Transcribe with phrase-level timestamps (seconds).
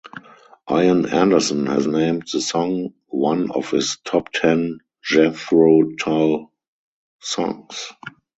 [0.67, 6.51] Ian Anderson has named the song one of his top ten Jethro Tull
[7.21, 7.89] songs.